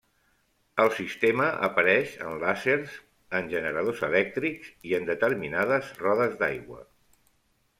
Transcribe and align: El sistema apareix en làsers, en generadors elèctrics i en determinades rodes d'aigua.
El 0.83 0.87
sistema 0.99 1.49
apareix 1.67 2.15
en 2.29 2.39
làsers, 2.43 2.95
en 3.41 3.51
generadors 3.53 4.01
elèctrics 4.09 4.73
i 4.93 4.97
en 5.01 5.07
determinades 5.11 5.93
rodes 6.05 6.35
d'aigua. 6.41 6.83